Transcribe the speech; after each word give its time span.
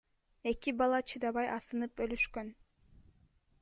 Эки 0.53 0.73
бала 0.79 1.01
чыдабай 1.13 1.53
асынып 1.59 2.05
өлүшкөн. 2.07 2.53